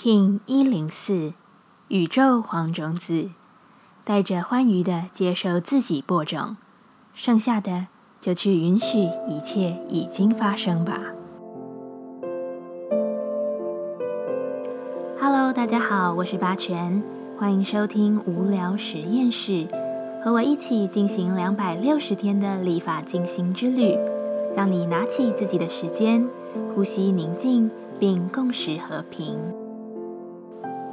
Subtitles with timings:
[0.00, 1.32] King 一零四
[1.88, 3.30] 宇宙黄种子，
[4.04, 6.56] 带着欢愉的接受自己播种，
[7.14, 7.88] 剩下的
[8.20, 11.00] 就去允许一切已经发生吧。
[15.20, 17.02] Hello，大家好，我是八全，
[17.36, 19.66] 欢迎收听无聊实验室，
[20.22, 23.98] 和我一起进行两百六十天的立法进行之旅，
[24.54, 26.24] 让你拿起自己的时间，
[26.72, 27.68] 呼吸宁静。
[28.00, 29.36] 并共识和平。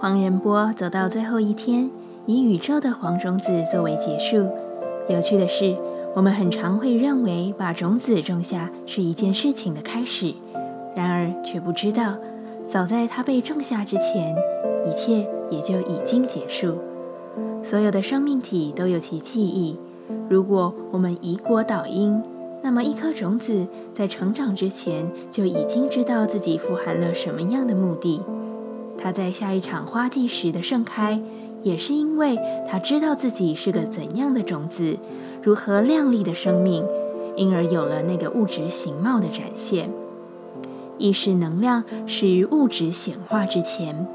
[0.00, 1.90] 黄仁波走到最后一天，
[2.24, 4.48] 以宇宙的黄种子作为结束。
[5.08, 5.76] 有趣的是，
[6.14, 10.32] 我们很常会认为把种子种下是一件事情的开始，
[10.94, 12.14] 然而却不知道，
[12.64, 14.36] 早在它被种下之前，
[14.86, 16.78] 一切也就已经结束。
[17.64, 19.76] 所有的生命体都有其记忆。
[20.28, 22.22] 如果我们以果导因。
[22.60, 28.20] 那么，一颗种子在成长之前就已经知道自己富含了什么样的目的。
[28.98, 31.20] 它在下一场花季时的盛开，
[31.62, 34.98] 也是因为它知道自己是个怎样的种子，
[35.42, 36.84] 如何亮丽的生命，
[37.36, 39.88] 因而有了那个物质形貌的展现。
[40.98, 44.06] 意识能量始于物质显化之前，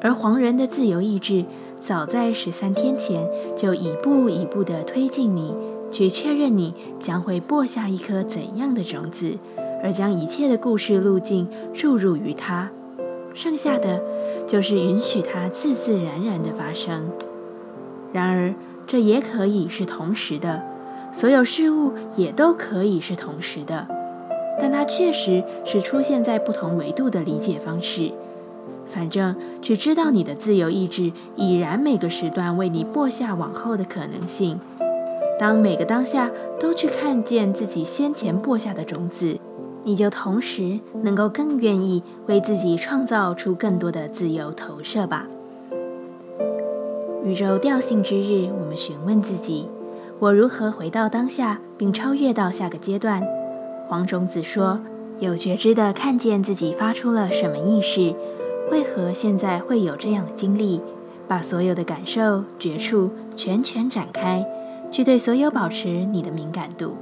[0.00, 1.44] 而黄人的自由意志
[1.80, 3.24] 早在十三天前
[3.56, 5.54] 就一步一步地推进你。
[5.92, 9.38] 去确认你将会播下一颗怎样的种子，
[9.80, 12.68] 而将一切的故事路径注入于它。
[13.32, 14.02] 剩下的
[14.46, 17.10] 就是允许它自自然然的发生。
[18.12, 18.54] 然而，
[18.86, 20.62] 这也可以是同时的，
[21.12, 23.86] 所有事物也都可以是同时的。
[24.60, 28.12] 但它确实是出现在不同维度的理解方式。
[28.88, 34.60] 反正，去知道你的自由意志已然每个时段为你播下往后的可能性。
[35.40, 39.38] 当每个当下都去看见自己先前播下的种子，
[39.84, 45.26] 你就同时能够更愿意为自己创造出更多的自由投射吧。
[47.24, 49.68] 宇宙调性之日，我们询问自己：
[50.18, 53.22] 我如何回到当下，并超越到下个阶段？
[53.88, 54.80] 黄种子说：
[55.20, 58.14] 有觉知的看见自己发出了什么意识，
[58.70, 60.80] 为何现在会有这样的经历？
[61.26, 64.44] 把所有的感受、觉触全全展开。
[64.90, 66.92] 去对所有保持你的敏感度，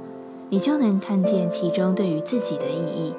[0.53, 3.11] 你就能看见其中对于自己的意义。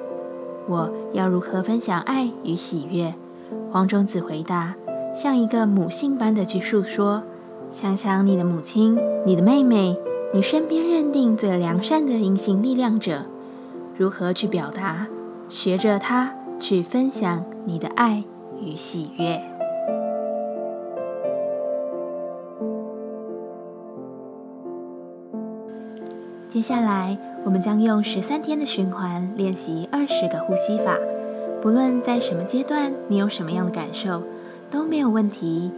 [0.69, 3.13] 我要如何分享爱与喜悦？
[3.69, 4.73] 黄种子回答：
[5.13, 7.23] 像一个母性般的去诉说。
[7.69, 9.97] 想想你的母亲、你的妹妹、
[10.33, 13.23] 你身边认定最良善的隐形力量者，
[13.97, 15.07] 如何去表达？
[15.49, 18.23] 学着他去分享你的爱
[18.61, 19.54] 与喜悦。
[26.55, 30.97] 接下来，我们将用十三天的循环练习二十个呼吸法。
[31.61, 34.23] 不论在什么阶段，你有什么样的感受，
[34.71, 35.69] 都没有问题。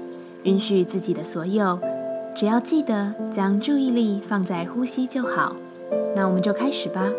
[0.43, 1.79] 允许自己的所有，
[2.35, 5.55] 只要记得将注意力放在呼吸就好。
[6.15, 7.09] 那我们就开始吧。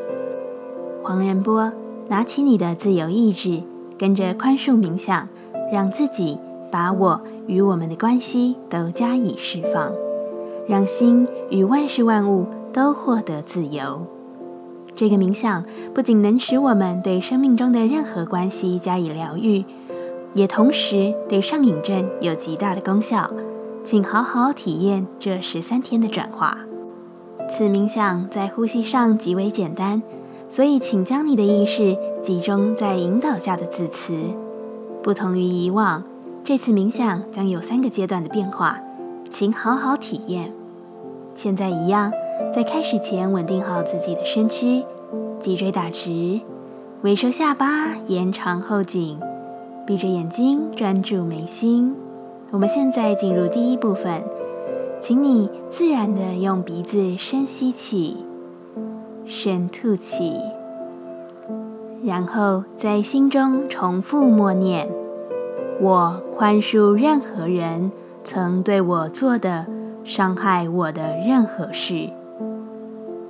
[1.03, 1.73] 黄仁波，
[2.07, 3.61] 拿起你的自由意志，
[3.99, 5.29] 跟着宽恕冥想，
[5.73, 6.39] 让自己
[6.71, 9.91] 把我与我们的关系都加以释放，
[10.69, 12.47] 让心与万事万物。
[12.73, 14.07] 都获得自由。
[14.97, 15.65] 这个冥想
[15.95, 19.65] 不仅能使我们对生命中的任何关系加以疗愈，
[20.35, 23.31] 也同时对上瘾症有极大的功效。
[23.85, 26.59] 请好好体验这十三天的转化。
[27.49, 30.03] 此冥想在呼吸上极为简单，
[30.51, 34.13] 所以请将你的意识集中在引导下的字词。
[35.03, 36.03] 不同于以往，
[36.43, 38.79] 这次冥想将有三个阶段的变化，
[39.31, 40.53] 请好好体验。
[41.35, 42.13] 现在一样。
[42.55, 44.85] 在开始前，稳定好自己的身躯，
[45.39, 46.41] 脊椎打直，
[47.03, 49.21] 微收下巴，延长后颈，
[49.87, 51.95] 闭着眼睛专注眉心。
[52.51, 54.23] 我们现在进入第一部分，
[55.01, 58.25] 请你自然的用鼻子深吸气，
[59.27, 60.33] 深吐气，
[62.03, 64.89] 然后在心中重复默念
[65.81, 67.93] ：“我宽恕任何人
[68.25, 69.67] 曾对我做的
[70.03, 72.09] 伤害我的任何事。”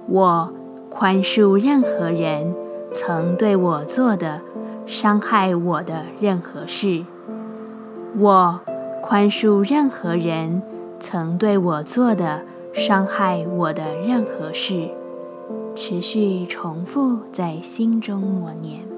[0.09, 0.53] 我
[0.91, 2.55] 宽恕任何人
[2.93, 4.41] 曾对我做的
[4.87, 7.05] 伤害我的任何事。
[8.19, 8.61] 我
[9.03, 10.63] 宽恕任何人
[10.99, 14.89] 曾对我做的伤害我的任何事。
[15.75, 18.98] 持续重复在心中默念。